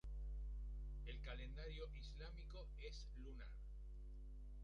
[1.05, 3.51] El calendario islámico es lunar.